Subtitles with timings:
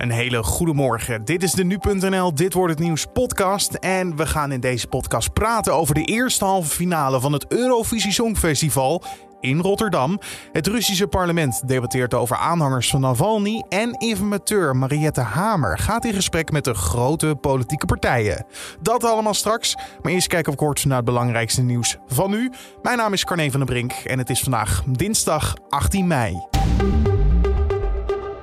[0.00, 1.24] Een hele goede morgen.
[1.24, 5.32] Dit is de nu.nl Dit wordt het nieuws podcast en we gaan in deze podcast
[5.32, 9.02] praten over de eerste halve finale van het Eurovisie Songfestival
[9.40, 10.18] in Rotterdam.
[10.52, 16.50] Het Russische parlement debatteert over aanhangers van Navalny en informateur Mariette Hamer gaat in gesprek
[16.50, 18.46] met de grote politieke partijen.
[18.80, 22.52] Dat allemaal straks, maar eerst kijken we kort naar het belangrijkste nieuws van nu.
[22.82, 26.38] Mijn naam is Carne van der Brink en het is vandaag dinsdag 18 mei.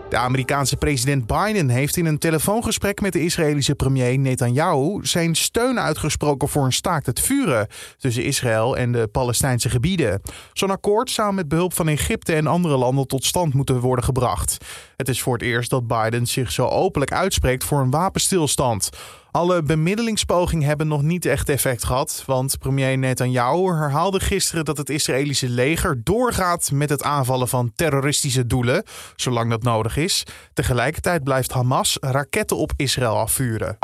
[0.10, 5.80] De Amerikaanse president Biden heeft in een telefoongesprek met de Israëlische premier Netanyahu zijn steun
[5.80, 10.22] uitgesproken voor een staakt het vuren tussen Israël en de Palestijnse gebieden.
[10.54, 14.58] Zo'n akkoord zou met behulp van Egypte en andere landen tot stand moeten worden gebracht.
[14.96, 18.90] Het is voor het eerst dat Biden zich zo openlijk uitspreekt voor een wapenstilstand.
[19.38, 24.90] Alle bemiddelingspogingen hebben nog niet echt effect gehad, want premier Netanyahu herhaalde gisteren dat het
[24.90, 28.84] Israëlische leger doorgaat met het aanvallen van terroristische doelen,
[29.16, 30.24] zolang dat nodig is.
[30.54, 33.78] Tegelijkertijd blijft Hamas raketten op Israël afvuren.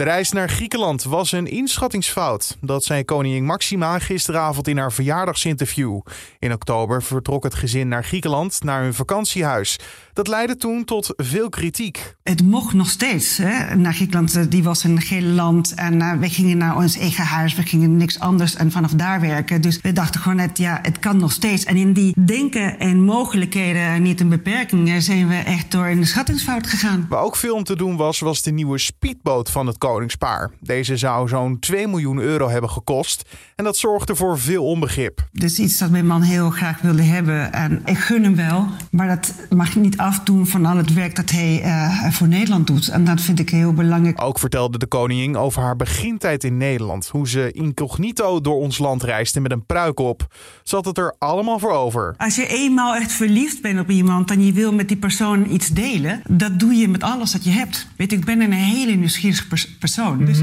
[0.00, 2.56] De reis naar Griekenland was een inschattingsfout.
[2.60, 6.00] Dat zei koningin Maxima gisteravond in haar verjaardagsinterview.
[6.38, 9.78] In oktober vertrok het gezin naar Griekenland, naar hun vakantiehuis.
[10.12, 12.14] Dat leidde toen tot veel kritiek.
[12.22, 14.36] Het mocht nog steeds hè, naar Griekenland.
[14.36, 17.54] Eh, die was een gele land en uh, we gingen naar ons eigen huis.
[17.54, 19.60] We gingen niks anders en vanaf daar werken.
[19.60, 21.64] Dus we dachten gewoon net, ja, het kan nog steeds.
[21.64, 26.06] En in die denken en mogelijkheden, niet een beperkingen, zijn we echt door in de
[26.06, 27.06] schattingsfout gegaan.
[27.08, 30.50] Waar ook veel om te doen was, was de nieuwe speedboot van het koningspaar.
[30.60, 33.24] Deze zou zo'n 2 miljoen euro hebben gekost.
[33.56, 35.28] En dat zorgde voor veel onbegrip.
[35.32, 37.52] Dus iets dat mijn man heel graag wilde hebben.
[37.52, 41.30] En ik gun hem wel, maar dat mag niet afdoen van al het werk dat
[41.30, 42.88] hij uh, voor Nederland doet.
[42.88, 44.22] En dat vind ik heel belangrijk.
[44.22, 47.08] Ook vertelde de koningin over haar begintijd in Nederland.
[47.08, 50.34] Hoe ze incognito door ons land reisde met een pruik op.
[50.62, 52.14] Ze had het er allemaal voor over.
[52.16, 55.68] Als je eenmaal echt verliefd bent op iemand en je wil met die persoon iets
[55.68, 57.88] delen, dat doe je met alles dat je hebt.
[57.96, 60.12] Weet ik ben een hele nieuwsgierige pers persoon.
[60.12, 60.26] Mm -hmm.
[60.26, 60.40] Dus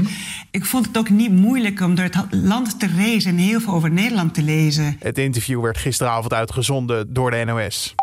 [0.50, 3.72] ik vond het ook niet moeilijk om door het land te reizen en heel veel
[3.72, 4.96] over Nederland te lezen.
[4.98, 7.94] Het interview werd gisteravond uitgezonden door de NOS.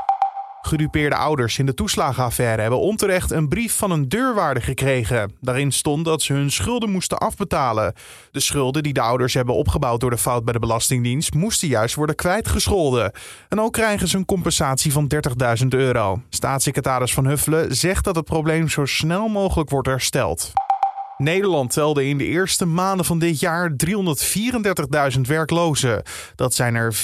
[0.65, 5.31] Gedupeerde ouders in de toeslagenaffaire hebben onterecht een brief van een deurwaarder gekregen.
[5.41, 7.93] Daarin stond dat ze hun schulden moesten afbetalen.
[8.31, 11.95] De schulden die de ouders hebben opgebouwd door de fout bij de Belastingdienst moesten juist
[11.95, 13.11] worden kwijtgescholden.
[13.49, 15.11] En ook krijgen ze een compensatie van
[15.61, 16.21] 30.000 euro.
[16.29, 20.53] Staatssecretaris Van Huffelen zegt dat het probleem zo snel mogelijk wordt hersteld.
[21.17, 23.71] Nederland telde in de eerste maanden van dit jaar
[25.15, 26.03] 334.000 werklozen.
[26.35, 26.95] Dat zijn er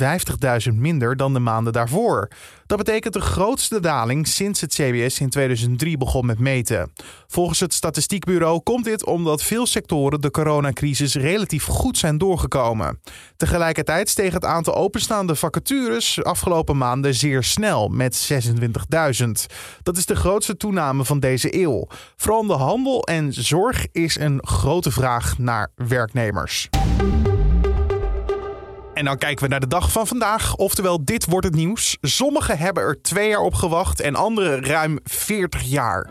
[0.69, 2.29] 50.000 minder dan de maanden daarvoor.
[2.65, 6.91] Dat betekent de grootste daling sinds het CBS in 2003 begon met meten.
[7.27, 12.99] Volgens het Statistiekbureau komt dit omdat veel sectoren de coronacrisis relatief goed zijn doorgekomen.
[13.37, 19.31] Tegelijkertijd steeg het aantal openstaande vacatures afgelopen maanden zeer snel met 26.000.
[19.83, 21.87] Dat is de grootste toename van deze eeuw.
[22.15, 26.69] Vooral de handel en zorg is een grote vraag naar werknemers.
[28.93, 30.55] En dan kijken we naar de dag van vandaag.
[30.55, 31.97] Oftewel, dit wordt het nieuws.
[32.01, 36.09] Sommigen hebben er twee jaar op gewacht en anderen ruim 40 jaar.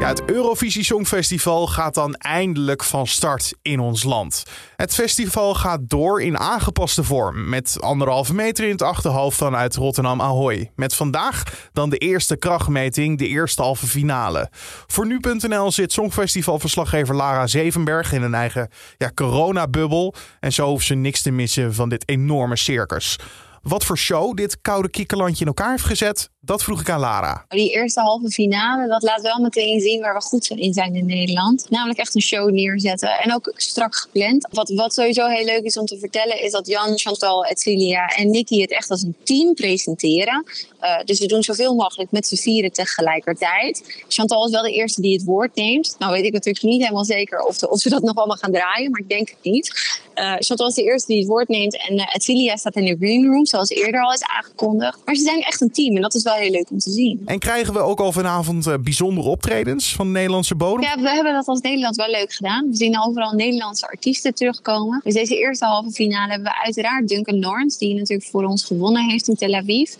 [0.00, 4.42] Ja, het Eurovisie Songfestival gaat dan eindelijk van start in ons land.
[4.76, 10.20] Het festival gaat door in aangepaste vorm, met anderhalve meter in het achterhoofd vanuit Rotterdam
[10.20, 10.70] Ahoy.
[10.74, 14.50] Met vandaag dan de eerste krachtmeting, de eerste halve finale.
[14.86, 20.14] Voor nu.nl zit Songfestivalverslaggever Lara Zevenberg in een eigen ja, coronabubbel.
[20.40, 23.18] En zo hoeft ze niks te missen van dit enorme circus.
[23.62, 27.44] Wat voor show dit koude kikkerlandje in elkaar heeft gezet, dat vroeg ik aan Lara.
[27.48, 31.06] Die eerste halve finale, dat laat wel meteen zien waar we goed in zijn in
[31.06, 31.66] Nederland.
[31.70, 34.48] Namelijk echt een show neerzetten en ook strak gepland.
[34.50, 38.30] Wat, wat sowieso heel leuk is om te vertellen, is dat Jan, Chantal, Edcilia en
[38.30, 40.44] Nicky het echt als een team presenteren.
[40.82, 44.02] Uh, dus we doen zoveel mogelijk met z'n vieren tegelijkertijd.
[44.08, 45.96] Chantal is wel de eerste die het woord neemt.
[45.98, 48.90] Nou weet ik natuurlijk niet helemaal zeker of, of ze dat nog allemaal gaan draaien,
[48.90, 49.98] maar ik denk het niet.
[50.14, 53.26] Uh, Chantal is de eerste die het woord neemt en uh, staat in de green
[53.26, 54.98] room, zoals eerder al is aangekondigd.
[55.04, 57.22] Maar ze zijn echt een team en dat is wel heel leuk om te zien.
[57.24, 60.82] En krijgen we ook al vanavond uh, bijzondere optredens van de Nederlandse bodem?
[60.82, 62.68] Ja, we hebben dat als Nederland wel leuk gedaan.
[62.70, 65.00] We zien overal Nederlandse artiesten terugkomen.
[65.04, 69.10] Dus deze eerste halve finale hebben we uiteraard Duncan Lawrence, die natuurlijk voor ons gewonnen
[69.10, 69.90] heeft in Tel Aviv.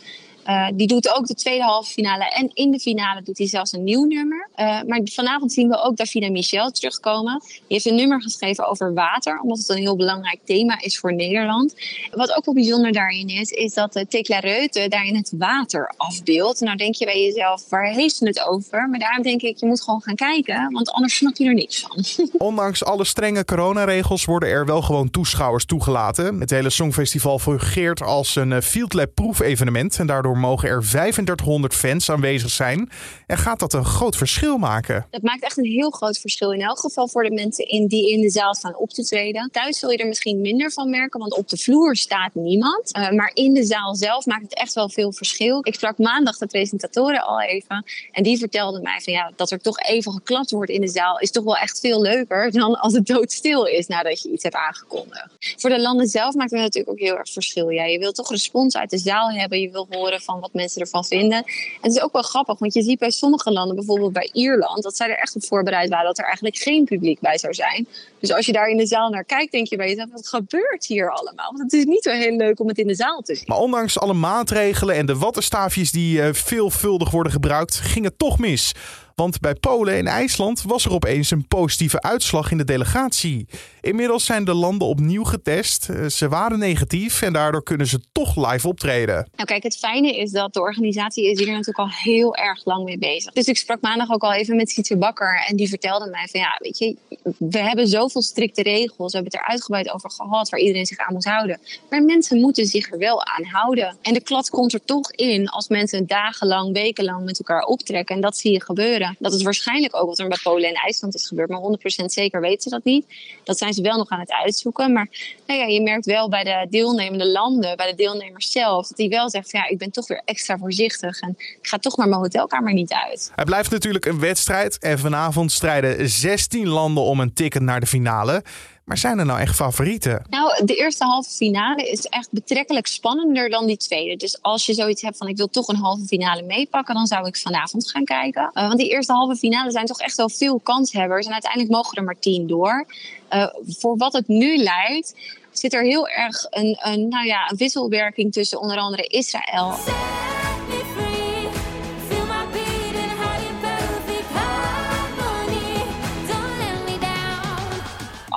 [0.46, 2.24] Uh, die doet ook de tweede halve finale.
[2.24, 4.48] En in de finale doet hij zelfs een nieuw nummer.
[4.56, 7.42] Uh, maar vanavond zien we ook Davina Michel terugkomen.
[7.46, 11.14] Die heeft een nummer geschreven over water, omdat het een heel belangrijk thema is voor
[11.14, 11.74] Nederland.
[12.10, 16.60] Wat ook wel bijzonder daarin is, is dat de Tekla Reute daarin het water afbeeldt.
[16.60, 18.88] Nou denk je bij jezelf, waar heeft ze het over?
[18.88, 21.80] Maar daarom denk ik, je moet gewoon gaan kijken, want anders snap je er niks
[21.80, 22.04] van.
[22.48, 26.40] Ondanks alle strenge coronaregels worden er wel gewoon toeschouwers toegelaten.
[26.40, 31.74] Het hele Songfestival fungeert als een eh, Field Lab proefevenement en daardoor mogen er 3500
[31.74, 32.90] fans aanwezig zijn.
[33.26, 35.06] En gaat dat een groot verschil maken?
[35.10, 38.10] Dat maakt echt een heel groot verschil in elk geval voor de mensen in, die
[38.10, 39.48] in de zaal staan op te treden.
[39.52, 42.96] Thuis zul je er misschien minder van merken, want op de vloer staat niemand.
[42.96, 45.58] Uh, maar in de zaal zelf maakt het echt wel veel verschil.
[45.62, 49.60] Ik sprak maandag de presentatoren al even en die vertelden mij van ja, dat er
[49.60, 52.92] toch even geklapt wordt in de zaal is toch wel echt veel leuker dan als
[52.92, 55.26] het doodstil is nadat je iets hebt aangekondigd.
[55.56, 57.68] Voor de landen zelf maakt het natuurlijk ook heel erg verschil.
[57.68, 60.80] Ja, je wilt toch respons uit de zaal hebben, je wil horen van wat mensen
[60.80, 61.38] ervan vinden.
[61.38, 61.44] En
[61.80, 64.96] het is ook wel grappig, want je ziet bij sommige landen, bijvoorbeeld bij Ierland, dat
[64.96, 67.86] zij er echt op voorbereid waren dat er eigenlijk geen publiek bij zou zijn.
[68.20, 70.86] Dus als je daar in de zaal naar kijkt, denk je bij jezelf, wat gebeurt
[70.86, 71.52] hier allemaal?
[71.52, 73.44] Want het is niet zo heel leuk om het in de zaal te zien.
[73.46, 78.38] Maar ondanks alle maatregelen en de wattenstaafjes die uh, veelvuldig worden gebruikt, ging het toch
[78.38, 78.72] mis.
[79.20, 83.48] Want bij Polen en IJsland was er opeens een positieve uitslag in de delegatie.
[83.80, 85.88] Inmiddels zijn de landen opnieuw getest.
[85.88, 89.14] Eh, ze waren negatief en daardoor kunnen ze toch live optreden.
[89.14, 92.84] Nou kijk, het fijne is dat de organisatie is hier natuurlijk al heel erg lang
[92.84, 93.32] mee bezig.
[93.32, 96.40] Dus ik sprak maandag ook al even met Sietse Bakker en die vertelde mij van
[96.40, 96.96] ja, weet je,
[97.38, 99.12] we hebben zoveel strikte regels.
[99.12, 101.60] We hebben het er uitgebreid over gehad waar iedereen zich aan moet houden.
[101.90, 103.96] Maar mensen moeten zich er wel aan houden.
[104.02, 108.14] En de klad komt er toch in als mensen dagenlang, wekenlang met elkaar optrekken.
[108.14, 109.09] En dat zie je gebeuren.
[109.18, 111.48] Dat is waarschijnlijk ook wat er bij Polen en IJsland is gebeurd.
[111.48, 113.06] Maar 100% zeker weten ze dat niet.
[113.44, 114.92] Dat zijn ze wel nog aan het uitzoeken.
[114.92, 115.08] Maar
[115.46, 119.08] nou ja, je merkt wel bij de deelnemende landen, bij de deelnemers zelf, dat die
[119.08, 121.20] wel zegt: ja, ik ben toch weer extra voorzichtig.
[121.20, 123.32] En ik ga toch maar mijn hotelkamer niet uit.
[123.34, 124.78] Het blijft natuurlijk een wedstrijd.
[124.78, 128.42] En vanavond strijden 16 landen om een ticket naar de finale.
[128.90, 130.22] Maar zijn er nou echt favorieten?
[130.30, 134.16] Nou, de eerste halve finale is echt betrekkelijk spannender dan die tweede.
[134.16, 137.26] Dus als je zoiets hebt van ik wil toch een halve finale meepakken, dan zou
[137.26, 138.50] ik vanavond gaan kijken.
[138.54, 141.26] Uh, want die eerste halve finale zijn toch echt wel veel kanshebbers.
[141.26, 142.86] En uiteindelijk mogen er maar tien door.
[143.32, 143.46] Uh,
[143.78, 145.14] voor wat het nu lijkt,
[145.52, 149.74] zit er heel erg een, een, nou ja, een wisselwerking tussen onder andere Israël.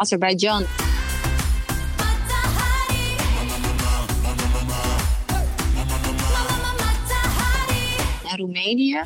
[0.03, 0.65] Azerbeidzjan.
[8.31, 9.01] En Roemenië.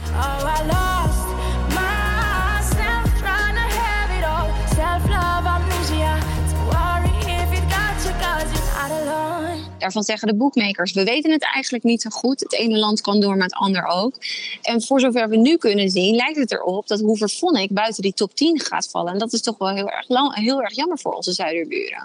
[9.88, 12.40] Daarvan zeggen de boekmakers, we weten het eigenlijk niet zo goed.
[12.40, 14.16] Het ene land kan door, maar het ander ook.
[14.62, 18.36] En voor zover we nu kunnen zien, lijkt het erop dat Hoover buiten die top
[18.36, 19.14] 10 gaat vallen.
[19.14, 22.04] En dat is toch wel heel erg, lang, heel erg jammer voor onze zuiderburen.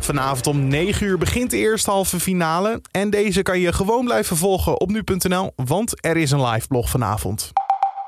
[0.00, 2.80] Vanavond om 9 uur begint de eerste halve finale.
[2.90, 6.90] En deze kan je gewoon blijven volgen op nu.nl, want er is een live blog
[6.90, 7.52] vanavond.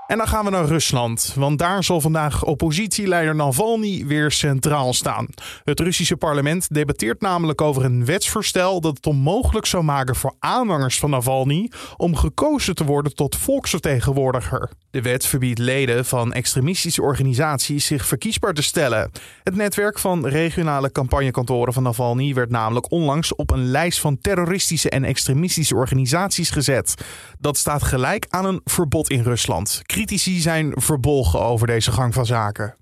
[0.08, 5.26] En dan gaan we naar Rusland, want daar zal vandaag oppositieleider Navalny weer centraal staan.
[5.64, 10.98] Het Russische parlement debatteert namelijk over een wetsvoorstel dat het onmogelijk zou maken voor aanhangers
[10.98, 14.70] van Navalny om gekozen te worden tot volksvertegenwoordiger.
[14.98, 19.10] De wet verbiedt leden van extremistische organisaties zich verkiesbaar te stellen.
[19.42, 24.90] Het netwerk van regionale campagnekantoren van Navalny werd namelijk onlangs op een lijst van terroristische
[24.90, 26.94] en extremistische organisaties gezet.
[27.38, 29.80] Dat staat gelijk aan een verbod in Rusland.
[29.82, 32.76] Critici zijn verbolgen over deze gang van zaken.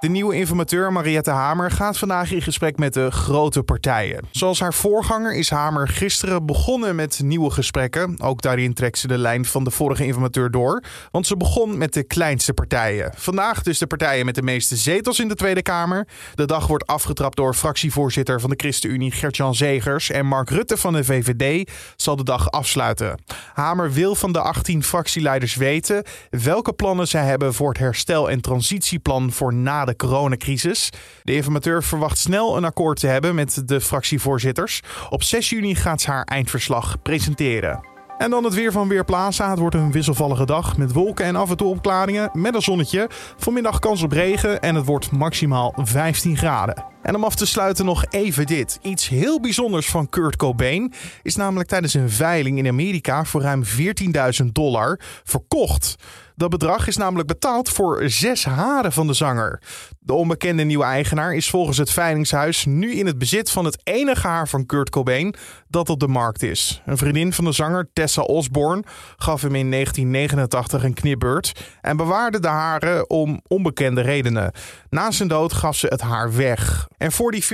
[0.00, 4.24] De nieuwe informateur Mariette Hamer gaat vandaag in gesprek met de grote partijen.
[4.30, 8.20] Zoals haar voorganger is Hamer gisteren begonnen met nieuwe gesprekken.
[8.20, 11.92] Ook daarin trekt ze de lijn van de vorige informateur door, want ze begon met
[11.92, 13.12] de kleinste partijen.
[13.16, 16.06] Vandaag dus de partijen met de meeste zetels in de Tweede Kamer.
[16.34, 20.92] De dag wordt afgetrapt door fractievoorzitter van de ChristenUnie Gertjan Zegers en Mark Rutte van
[20.92, 23.22] de VVD zal de dag afsluiten.
[23.54, 28.40] Hamer wil van de 18 fractieleiders weten welke plannen zij hebben voor het herstel- en
[28.40, 30.90] transitieplan voor na de coronacrisis.
[31.22, 34.80] De informateur verwacht snel een akkoord te hebben met de fractievoorzitters.
[35.10, 37.88] Op 6 juni gaat ze haar eindverslag presenteren.
[38.18, 39.50] En dan het weer van Weerplaza.
[39.50, 43.08] Het wordt een wisselvallige dag met wolken en af en toe opklaringen met een zonnetje.
[43.36, 46.84] Vanmiddag kans op regen en het wordt maximaal 15 graden.
[47.02, 48.78] En om af te sluiten nog even dit.
[48.82, 50.92] Iets heel bijzonders van Kurt Cobain
[51.22, 55.96] is namelijk tijdens een veiling in Amerika voor ruim 14.000 dollar verkocht.
[56.40, 59.62] Dat bedrag is namelijk betaald voor zes haren van de zanger.
[59.98, 64.26] De onbekende nieuwe eigenaar is volgens het veilingshuis nu in het bezit van het enige
[64.26, 65.34] haar van Kurt Cobain
[65.68, 66.82] dat op de markt is.
[66.86, 68.84] Een vriendin van de zanger, Tessa Osborne,
[69.16, 74.52] gaf hem in 1989 een knipbeurt en bewaarde de haren om onbekende redenen.
[74.90, 76.88] Na zijn dood gaf ze het haar weg.
[77.00, 77.44] En voor die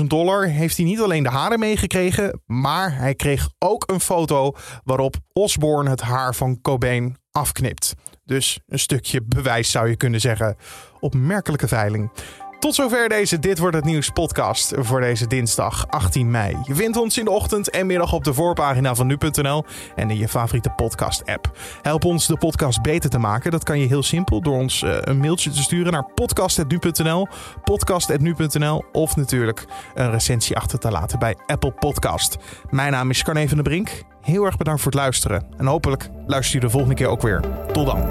[0.00, 4.52] 14.000 dollar heeft hij niet alleen de haren meegekregen, maar hij kreeg ook een foto
[4.84, 7.94] waarop Osborne het haar van Cobain afknipt.
[8.24, 10.56] Dus een stukje bewijs zou je kunnen zeggen.
[11.00, 12.10] Opmerkelijke veiling.
[12.58, 16.56] Tot zover deze Dit Wordt Het Nieuws podcast voor deze dinsdag 18 mei.
[16.64, 19.64] Je vindt ons in de ochtend en middag op de voorpagina van nu.nl
[19.96, 21.50] en in je favoriete podcast app.
[21.82, 23.50] Help ons de podcast beter te maken.
[23.50, 27.28] Dat kan je heel simpel door ons eh, een mailtje te sturen naar podcast.nu.nl,
[27.64, 32.36] podcast.nu.nl of natuurlijk een recensie achter te laten bij Apple Podcast.
[32.70, 34.02] Mijn naam is Carne van der Brink.
[34.22, 37.40] Heel erg bedankt voor het luisteren en hopelijk luister je de volgende keer ook weer.
[37.72, 38.10] Tot dan.